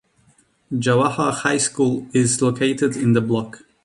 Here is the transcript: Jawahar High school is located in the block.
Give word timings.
Jawahar 0.73 1.31
High 1.43 1.59
school 1.59 2.07
is 2.11 2.41
located 2.41 2.97
in 2.97 3.13
the 3.13 3.21
block. 3.21 3.59